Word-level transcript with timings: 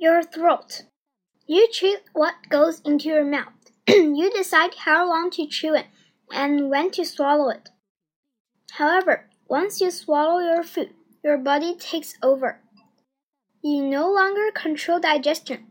Your 0.00 0.22
throat. 0.22 0.82
You 1.48 1.66
chew 1.72 1.96
what 2.12 2.34
goes 2.48 2.80
into 2.84 3.08
your 3.08 3.24
mouth. 3.24 3.52
you 3.88 4.30
decide 4.30 4.74
how 4.84 5.08
long 5.08 5.28
to 5.32 5.46
chew 5.46 5.74
it 5.74 5.86
and 6.30 6.70
when 6.70 6.92
to 6.92 7.04
swallow 7.04 7.48
it. 7.50 7.70
However, 8.72 9.28
once 9.48 9.80
you 9.80 9.90
swallow 9.90 10.38
your 10.38 10.62
food, 10.62 10.90
your 11.24 11.36
body 11.36 11.74
takes 11.74 12.14
over. 12.22 12.60
You 13.60 13.82
no 13.82 14.08
longer 14.08 14.52
control 14.54 15.00
digestion. 15.00 15.66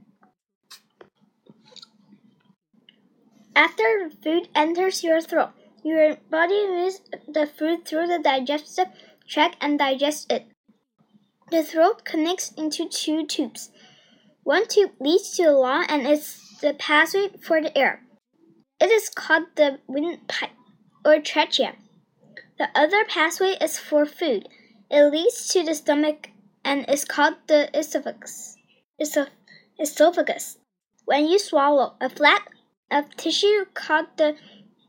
After 3.55 4.09
food 4.21 4.49
enters 4.53 5.05
your 5.05 5.21
throat, 5.21 5.51
your 5.83 6.17
body 6.29 6.67
moves 6.67 7.01
the 7.29 7.47
food 7.47 7.85
through 7.85 8.07
the 8.07 8.19
digestive 8.21 8.87
tract 9.25 9.55
and 9.61 9.79
digests 9.79 10.27
it. 10.29 10.47
The 11.49 11.63
throat 11.63 12.03
connects 12.03 12.51
into 12.57 12.89
two 12.89 13.25
tubes. 13.25 13.71
One 14.47 14.65
tube 14.65 14.91
leads 15.01 15.35
to 15.35 15.43
the 15.43 15.51
lung 15.51 15.87
and 15.89 16.07
is 16.07 16.39
the 16.61 16.73
pathway 16.73 17.31
for 17.41 17.61
the 17.61 17.77
air. 17.77 18.03
It 18.79 18.89
is 18.89 19.09
called 19.09 19.47
the 19.57 19.79
windpipe 19.87 20.51
or 21.03 21.19
trachea. 21.19 21.75
The 22.57 22.69
other 22.73 23.03
pathway 23.03 23.57
is 23.59 23.77
for 23.77 24.05
food. 24.05 24.47
It 24.89 25.11
leads 25.11 25.49
to 25.49 25.63
the 25.63 25.75
stomach 25.75 26.29
and 26.63 26.89
is 26.89 27.03
called 27.03 27.35
the 27.47 27.77
esophagus. 27.77 28.55
Esophagus. 29.81 30.59
When 31.03 31.27
you 31.27 31.39
swallow, 31.39 31.97
a 31.99 32.09
flap 32.09 32.47
of 32.89 33.17
tissue 33.17 33.65
called 33.73 34.15
the 34.15 34.37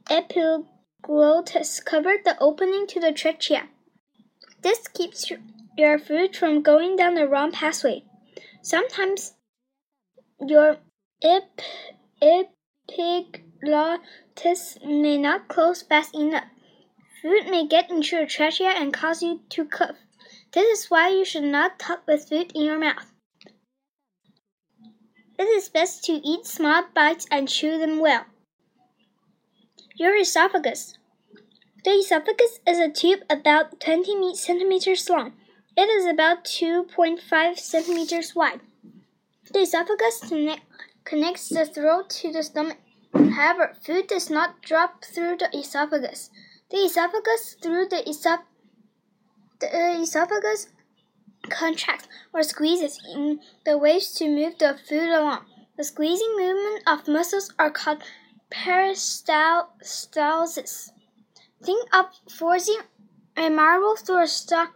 epiglottis 0.09 1.81
covers 1.81 2.21
the 2.25 2.39
opening 2.39 2.87
to 2.87 3.01
the 3.01 3.11
trachea. 3.11 3.69
This 4.63 4.87
keeps 4.87 5.33
your 5.77 5.99
food 5.99 6.37
from 6.37 6.63
going 6.63 6.95
down 6.95 7.15
the 7.15 7.27
wrong 7.27 7.51
pathway. 7.51 8.05
Sometimes 8.63 9.35
your 10.41 10.77
ep 11.23 11.61
epiglottis 12.23 14.79
may 14.85 15.19
not 15.19 15.49
close 15.49 15.83
fast 15.83 16.15
enough. 16.15 16.45
Food 17.21 17.51
may 17.51 17.67
get 17.67 17.91
into 17.91 18.17
your 18.17 18.27
trachea 18.27 18.69
and 18.69 18.95
cause 18.95 19.23
you 19.23 19.41
to 19.51 19.65
cough. 19.65 19.97
This 20.53 20.79
is 20.79 20.91
why 20.91 21.09
you 21.09 21.25
should 21.25 21.45
not 21.45 21.79
talk 21.79 22.07
with 22.07 22.29
food 22.29 22.53
in 22.55 22.63
your 22.63 22.79
mouth. 22.79 23.13
It 25.39 25.45
is 25.45 25.69
best 25.69 26.05
to 26.05 26.13
eat 26.13 26.47
small 26.47 26.85
bites 26.95 27.27
and 27.31 27.49
chew 27.49 27.79
them 27.79 27.99
well. 27.99 28.25
Your 29.97 30.17
esophagus. 30.17 30.97
The 31.85 31.91
esophagus 31.91 32.61
is 32.67 32.79
a 32.79 32.89
tube 32.89 33.21
about 33.29 33.81
20 33.81 34.35
centimeters 34.35 35.09
long. 35.11 35.35
It 35.77 35.89
is 35.89 36.07
about 36.07 36.45
2.5 36.45 37.59
centimeters 37.59 38.35
wide. 38.35 38.61
The 39.53 39.61
esophagus 39.61 40.21
connects 41.05 41.49
the 41.49 41.65
throat 41.65 42.11
to 42.11 42.31
the 42.31 42.43
stomach. 42.43 42.77
However, 43.15 43.75
food 43.83 44.07
does 44.07 44.29
not 44.29 44.61
drop 44.63 45.03
through 45.05 45.39
the 45.39 45.49
esophagus. 45.57 46.29
The 46.71 46.85
esophagus 46.85 47.57
through 47.63 47.89
the, 47.89 48.03
esop 48.07 48.43
the 49.61 50.03
esophagus 50.03 50.69
contracts 51.49 52.07
or 52.35 52.43
squeezes 52.43 52.99
in 53.15 53.41
the 53.65 53.79
waves 53.79 54.13
to 54.17 54.29
move 54.29 54.59
the 54.59 54.77
food 54.87 55.09
along. 55.09 55.47
The 55.79 55.85
squeezing 55.85 56.37
movement 56.37 56.83
of 56.87 57.09
muscles 57.09 57.55
are 57.59 57.71
called 57.71 58.03
peristalsis. 58.51 60.91
Think 61.63 61.89
of 61.95 62.07
forcing 62.31 62.83
a 63.37 63.49
marble 63.49 63.97
through 63.97 64.25
a 64.25 64.29
soft 64.29 64.75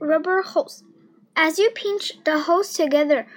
rubber 0.00 0.42
hose. 0.42 0.82
As 1.40 1.56
you 1.56 1.70
pinch 1.70 2.18
the 2.24 2.40
hose 2.40 2.72
together 2.72 3.28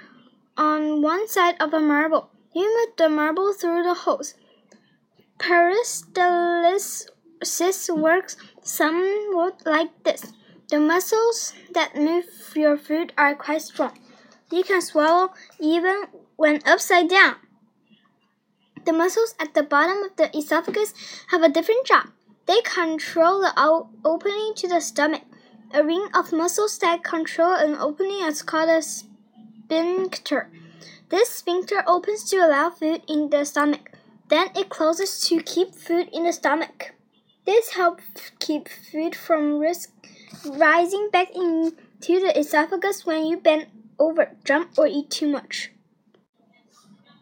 on 0.56 1.02
one 1.02 1.28
side 1.28 1.54
of 1.60 1.72
a 1.72 1.78
marble, 1.78 2.30
you 2.52 2.64
move 2.64 2.96
the 2.96 3.08
marble 3.08 3.52
through 3.52 3.84
the 3.84 3.94
hose. 3.94 4.34
Peristalsis 5.38 7.06
works 7.96 8.36
somewhat 8.60 9.62
like 9.64 10.02
this. 10.02 10.32
The 10.68 10.80
muscles 10.80 11.54
that 11.74 11.94
move 11.94 12.24
your 12.56 12.76
food 12.76 13.12
are 13.16 13.36
quite 13.36 13.62
strong. 13.62 13.96
You 14.50 14.64
can 14.64 14.82
swallow 14.82 15.32
even 15.60 16.06
when 16.34 16.60
upside 16.66 17.08
down. 17.08 17.36
The 18.84 18.92
muscles 18.92 19.36
at 19.38 19.54
the 19.54 19.62
bottom 19.62 20.02
of 20.02 20.16
the 20.16 20.36
esophagus 20.36 20.92
have 21.28 21.44
a 21.44 21.48
different 21.48 21.86
job. 21.86 22.08
They 22.46 22.62
control 22.62 23.42
the 23.42 23.52
opening 24.04 24.54
to 24.56 24.66
the 24.66 24.80
stomach. 24.80 25.22
A 25.74 25.82
ring 25.82 26.08
of 26.14 26.32
muscles 26.32 26.76
that 26.78 27.02
control 27.02 27.54
an 27.54 27.76
opening 27.76 28.22
is 28.24 28.42
called 28.42 28.68
a 28.68 28.82
sphincter. 28.82 30.50
This 31.08 31.30
sphincter 31.30 31.82
opens 31.86 32.24
to 32.30 32.36
allow 32.36 32.68
food 32.68 33.00
in 33.08 33.30
the 33.30 33.44
stomach. 33.44 33.90
Then 34.28 34.48
it 34.54 34.68
closes 34.68 35.20
to 35.28 35.42
keep 35.42 35.74
food 35.74 36.10
in 36.12 36.24
the 36.24 36.32
stomach. 36.34 36.92
This 37.46 37.70
helps 37.70 38.32
keep 38.38 38.68
food 38.68 39.16
from 39.16 39.58
risk 39.58 39.90
rising 40.46 41.08
back 41.10 41.34
into 41.34 41.72
the 42.20 42.38
esophagus 42.38 43.06
when 43.06 43.24
you 43.24 43.38
bend 43.38 43.66
over, 43.98 44.36
jump, 44.44 44.78
or 44.78 44.86
eat 44.86 45.10
too 45.10 45.28
much. 45.28 45.70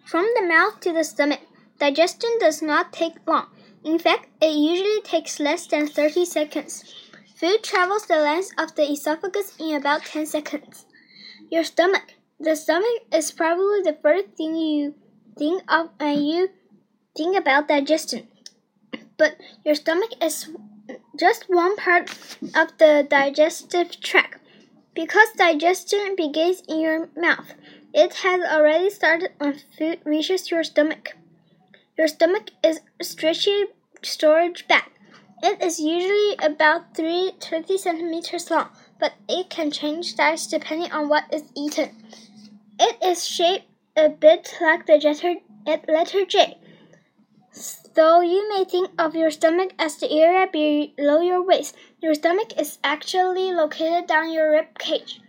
From 0.04 0.26
the 0.34 0.42
mouth 0.42 0.80
to 0.80 0.92
the 0.92 1.04
stomach, 1.04 1.40
digestion 1.78 2.30
does 2.40 2.62
not 2.62 2.92
take 2.92 3.14
long. 3.28 3.46
In 3.84 3.98
fact, 3.98 4.26
it 4.42 4.54
usually 4.54 5.00
takes 5.02 5.38
less 5.38 5.68
than 5.68 5.86
30 5.86 6.24
seconds. 6.24 7.09
Food 7.40 7.62
travels 7.62 8.04
the 8.04 8.18
length 8.18 8.50
of 8.58 8.74
the 8.74 8.82
esophagus 8.92 9.56
in 9.58 9.74
about 9.74 10.04
10 10.04 10.26
seconds. 10.26 10.84
Your 11.50 11.64
stomach. 11.64 12.12
The 12.38 12.54
stomach 12.54 13.06
is 13.10 13.32
probably 13.32 13.80
the 13.80 13.96
first 14.02 14.36
thing 14.36 14.54
you 14.56 14.94
think 15.38 15.62
of 15.66 15.88
when 15.98 16.22
you 16.22 16.50
think 17.16 17.34
about 17.38 17.68
digestion. 17.68 18.28
But 19.16 19.36
your 19.64 19.74
stomach 19.74 20.10
is 20.22 20.50
just 21.18 21.44
one 21.48 21.76
part 21.76 22.10
of 22.54 22.76
the 22.76 23.06
digestive 23.08 23.98
tract. 24.02 24.42
Because 24.94 25.32
digestion 25.32 26.16
begins 26.16 26.62
in 26.68 26.80
your 26.80 27.08
mouth, 27.16 27.54
it 27.94 28.16
has 28.16 28.42
already 28.42 28.90
started 28.90 29.30
when 29.38 29.60
food 29.78 30.00
reaches 30.04 30.50
your 30.50 30.62
stomach. 30.62 31.16
Your 31.96 32.08
stomach 32.08 32.50
is 32.62 32.80
stretchy 33.00 33.64
storage 34.02 34.68
bag. 34.68 34.90
It 35.42 35.62
is 35.62 35.80
usually 35.80 36.36
about 36.42 36.94
3 36.94 37.32
30 37.40 37.78
centimeters 37.78 38.50
long, 38.50 38.68
but 38.98 39.14
it 39.28 39.48
can 39.48 39.70
change 39.70 40.14
size 40.14 40.46
depending 40.46 40.92
on 40.92 41.08
what 41.08 41.32
is 41.32 41.44
eaten. 41.56 41.96
It 42.78 42.96
is 43.02 43.26
shaped 43.26 43.66
a 43.96 44.08
bit 44.08 44.56
like 44.60 44.86
the 44.86 45.40
letter 45.88 46.24
J. 46.26 46.58
Though 47.94 48.20
you 48.20 48.48
may 48.48 48.64
think 48.64 48.90
of 48.98 49.16
your 49.16 49.30
stomach 49.30 49.72
as 49.78 49.96
the 49.96 50.10
area 50.12 50.46
below 50.46 51.20
your 51.20 51.42
waist, 51.42 51.74
your 52.00 52.14
stomach 52.14 52.58
is 52.58 52.78
actually 52.84 53.52
located 53.52 54.06
down 54.06 54.32
your 54.32 54.52
rib 54.52 54.78
cage. 54.78 55.20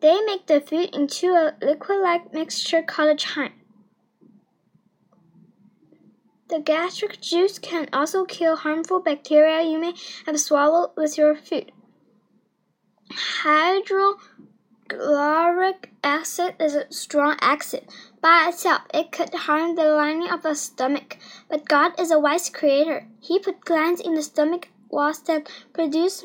They 0.00 0.22
make 0.22 0.46
the 0.46 0.62
food 0.62 0.94
into 0.94 1.32
a 1.32 1.54
liquid-like 1.60 2.32
mixture 2.32 2.82
called 2.82 3.10
a 3.10 3.14
chyme. 3.14 3.52
The 6.48 6.60
gastric 6.60 7.20
juice 7.20 7.58
can 7.58 7.90
also 7.92 8.24
kill 8.24 8.56
harmful 8.56 9.00
bacteria 9.00 9.70
you 9.70 9.78
may 9.78 9.92
have 10.24 10.40
swallowed 10.40 10.92
with 10.96 11.18
your 11.18 11.36
food. 11.36 11.72
Hydrochloric 13.12 14.37
acid 16.04 16.54
is 16.58 16.74
a 16.74 16.90
strong 16.92 17.36
acid. 17.40 17.84
By 18.20 18.46
itself, 18.48 18.82
it 18.92 19.12
could 19.12 19.34
harm 19.34 19.74
the 19.74 19.84
lining 19.84 20.30
of 20.30 20.42
the 20.42 20.54
stomach. 20.54 21.18
But 21.48 21.68
God 21.68 21.98
is 21.98 22.10
a 22.10 22.18
wise 22.18 22.50
creator. 22.50 23.06
He 23.20 23.38
put 23.38 23.64
glands 23.64 24.00
in 24.00 24.14
the 24.14 24.22
stomach 24.22 24.68
walls 24.90 25.20
that 25.22 25.50
produce 25.72 26.24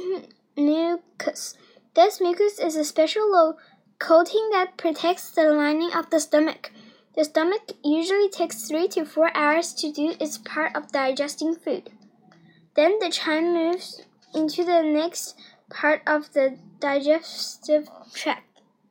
mucus. 0.56 1.58
This 1.96 2.22
mucus 2.22 2.60
is 2.60 2.76
a 2.76 2.84
special 2.84 3.32
low 3.32 3.58
coating 4.00 4.50
that 4.52 4.78
protects 4.78 5.32
the 5.32 5.54
lining 5.54 5.92
of 5.94 6.10
the 6.10 6.20
stomach. 6.20 6.72
The 7.16 7.26
stomach 7.26 7.72
usually 7.84 8.30
takes 8.30 8.68
three 8.68 8.88
to 8.90 9.06
four 9.06 9.36
hours 9.36 9.74
to 9.76 9.92
do 9.92 10.16
its 10.20 10.38
part 10.38 10.76
of 10.76 10.92
digesting 10.92 11.56
food. 11.56 11.90
Then 12.76 12.98
the 13.00 13.10
chyme 13.10 13.54
moves 13.54 14.02
into 14.34 14.64
the 14.64 14.82
next 14.82 15.36
part 15.70 16.02
of 16.08 16.34
the 16.34 16.58
digestive 16.80 17.88
tract. 18.14 18.53